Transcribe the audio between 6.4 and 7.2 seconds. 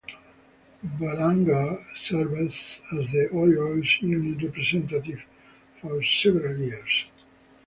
years.